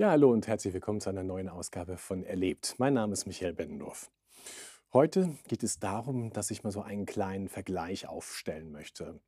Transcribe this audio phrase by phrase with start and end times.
[0.00, 2.76] Ja, hallo und herzlich willkommen zu einer neuen Ausgabe von Erlebt.
[2.78, 4.10] Mein Name ist Michael Bendendorf.
[4.94, 9.20] Heute geht es darum, dass ich mal so einen kleinen Vergleich aufstellen möchte.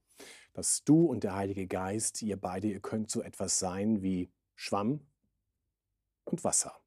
[0.55, 5.07] Dass du und der Heilige Geist, ihr beide, ihr könnt so etwas sein wie Schwamm
[6.25, 6.82] und Wasser.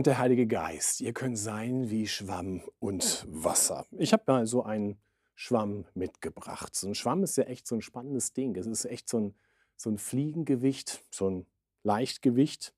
[0.00, 3.84] Und der Heilige Geist, ihr könnt sein wie Schwamm und Wasser.
[3.98, 4.98] Ich habe mal so einen
[5.34, 6.74] Schwamm mitgebracht.
[6.74, 8.56] So ein Schwamm ist ja echt so ein spannendes Ding.
[8.56, 9.34] Es ist echt so ein,
[9.76, 11.46] so ein Fliegengewicht, so ein
[11.82, 12.74] Leichtgewicht.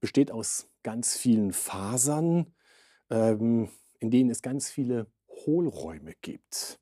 [0.00, 2.54] Besteht aus ganz vielen Fasern,
[3.08, 6.78] ähm, in denen es ganz viele Hohlräume gibt.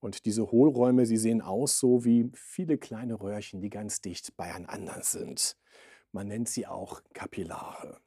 [0.00, 5.02] Und diese Hohlräume, sie sehen aus so wie viele kleine Röhrchen, die ganz dicht beieinander
[5.02, 5.58] sind.
[6.10, 8.00] Man nennt sie auch Kapillare.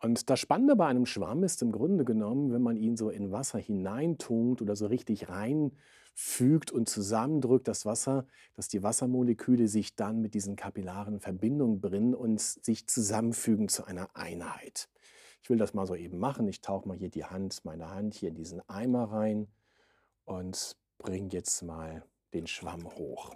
[0.00, 3.32] Und das Spannende bei einem Schwamm ist im Grunde genommen, wenn man ihn so in
[3.32, 10.22] Wasser hineintunkt oder so richtig reinfügt und zusammendrückt, das Wasser, dass die Wassermoleküle sich dann
[10.22, 14.88] mit diesen Kapillaren in Verbindung bringen und sich zusammenfügen zu einer Einheit.
[15.42, 16.48] Ich will das mal so eben machen.
[16.48, 19.48] Ich tauche mal hier die Hand, meine Hand hier in diesen Eimer rein
[20.24, 23.34] und bringe jetzt mal den Schwamm hoch.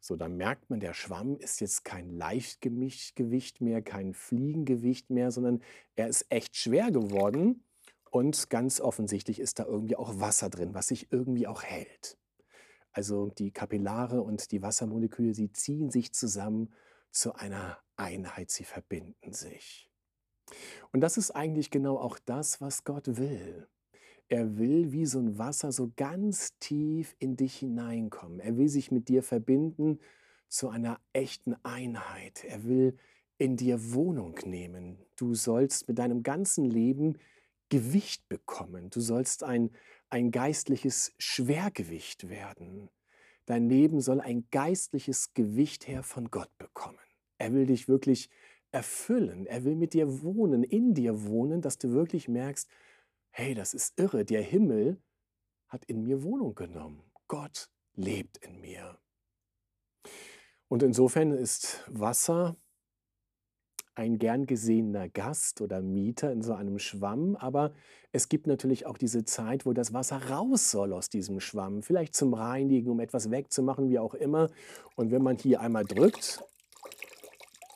[0.00, 5.62] So, dann merkt man, der Schwamm ist jetzt kein Leichtgewicht mehr, kein Fliegengewicht mehr, sondern
[5.94, 7.64] er ist echt schwer geworden
[8.10, 12.18] und ganz offensichtlich ist da irgendwie auch Wasser drin, was sich irgendwie auch hält.
[12.92, 16.72] Also die Kapillare und die Wassermoleküle, sie ziehen sich zusammen
[17.12, 19.90] zu einer Einheit, sie verbinden sich.
[20.92, 23.68] Und das ist eigentlich genau auch das, was Gott will.
[24.30, 28.38] Er will wie so ein Wasser so ganz tief in dich hineinkommen.
[28.38, 29.98] Er will sich mit dir verbinden
[30.48, 32.44] zu einer echten Einheit.
[32.44, 32.96] Er will
[33.38, 34.98] in dir Wohnung nehmen.
[35.16, 37.18] Du sollst mit deinem ganzen Leben
[37.70, 38.88] Gewicht bekommen.
[38.90, 39.70] Du sollst ein,
[40.10, 42.88] ein geistliches Schwergewicht werden.
[43.46, 46.98] Dein Leben soll ein geistliches Gewicht her von Gott bekommen.
[47.38, 48.30] Er will dich wirklich
[48.70, 49.46] erfüllen.
[49.46, 52.70] Er will mit dir wohnen, in dir wohnen, dass du wirklich merkst,
[53.30, 55.02] hey, das ist irre, der Himmel
[55.68, 57.02] hat in mir Wohnung genommen.
[57.28, 58.98] Gott lebt in mir.
[60.68, 62.56] Und insofern ist Wasser
[63.94, 67.74] ein gern gesehener Gast oder Mieter in so einem Schwamm, aber
[68.12, 72.14] es gibt natürlich auch diese Zeit, wo das Wasser raus soll aus diesem Schwamm, vielleicht
[72.14, 74.50] zum Reinigen, um etwas wegzumachen, wie auch immer.
[74.96, 76.42] Und wenn man hier einmal drückt,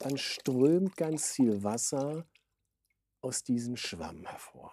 [0.01, 2.27] dann strömt ganz viel Wasser
[3.21, 4.73] aus diesem Schwamm hervor.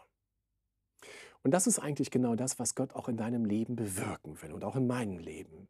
[1.43, 4.63] Und das ist eigentlich genau das, was Gott auch in deinem Leben bewirken will und
[4.63, 5.67] auch in meinem Leben.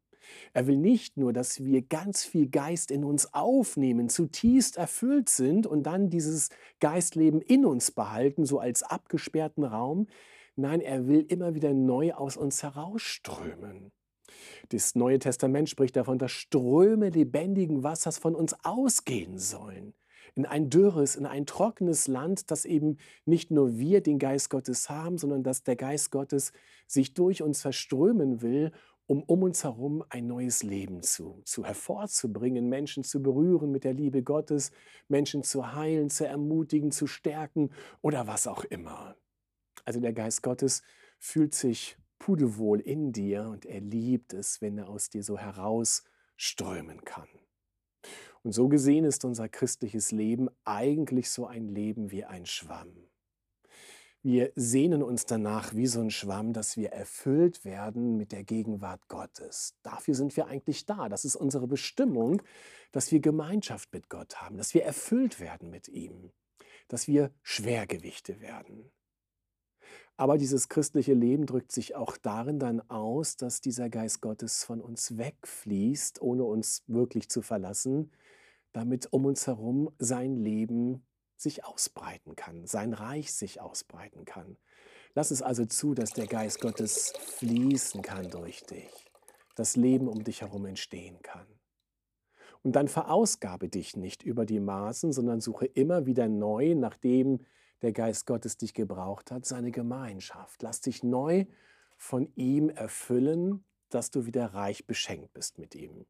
[0.54, 5.66] Er will nicht nur, dass wir ganz viel Geist in uns aufnehmen, zutiefst erfüllt sind
[5.66, 6.50] und dann dieses
[6.80, 10.08] Geistleben in uns behalten, so als abgesperrten Raum.
[10.56, 13.92] Nein, er will immer wieder neu aus uns herausströmen.
[14.70, 19.94] Das Neue Testament spricht davon, dass Ströme lebendigen Wassers von uns ausgehen sollen
[20.36, 24.90] in ein dürres, in ein trockenes Land, dass eben nicht nur wir den Geist Gottes
[24.90, 26.54] haben, sondern dass der Geist Gottes
[26.88, 28.72] sich durch uns verströmen will,
[29.08, 33.94] um um uns herum ein neues Leben zu, zu hervorzubringen, Menschen zu berühren mit der
[33.94, 34.72] Liebe Gottes,
[35.10, 37.72] Menschen zu heilen, zu ermutigen, zu stärken
[38.02, 39.18] oder was auch immer.
[39.84, 40.82] Also der Geist Gottes
[41.20, 47.04] fühlt sich pudelwohl in dir und er liebt es, wenn er aus dir so herausströmen
[47.04, 47.28] kann.
[48.44, 52.92] Und so gesehen ist unser christliches Leben eigentlich so ein Leben wie ein Schwamm.
[54.24, 59.08] Wir sehnen uns danach wie so ein Schwamm, dass wir erfüllt werden mit der Gegenwart
[59.08, 59.76] Gottes.
[59.82, 61.10] Dafür sind wir eigentlich da.
[61.10, 62.44] Das ist unsere Bestimmung,
[62.92, 66.32] dass wir Gemeinschaft mit Gott haben, dass wir erfüllt werden mit ihm,
[66.88, 68.92] dass wir Schwergewichte werden.
[70.18, 74.82] Aber dieses christliche Leben drückt sich auch darin dann aus, dass dieser Geist Gottes von
[74.82, 78.12] uns wegfließt, ohne uns wirklich zu verlassen,
[78.74, 81.04] damit um uns herum sein Leben
[81.38, 84.58] sich ausbreiten kann, sein Reich sich ausbreiten kann.
[85.16, 88.92] Lass es also zu, dass der Geist Gottes fließen kann durch dich,
[89.56, 91.48] das Leben um dich herum entstehen kann.
[92.64, 97.40] Und dann verausgabe dich nicht über die Maßen, sondern suche immer wieder neu, nachdem
[97.82, 100.62] der Geist Gottes dich gebraucht hat, seine Gemeinschaft.
[100.62, 101.46] Lass dich neu
[101.98, 106.06] von ihm erfüllen, dass du wieder reich beschenkt bist mit ihm.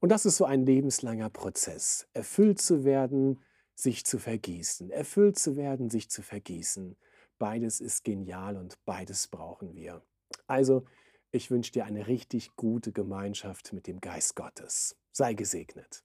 [0.00, 3.40] Und das ist so ein lebenslanger Prozess, erfüllt zu werden,
[3.74, 6.96] sich zu vergießen, erfüllt zu werden, sich zu vergießen.
[7.38, 10.02] Beides ist genial und beides brauchen wir.
[10.46, 10.84] Also,
[11.34, 14.96] ich wünsche dir eine richtig gute Gemeinschaft mit dem Geist Gottes.
[15.10, 16.04] Sei gesegnet.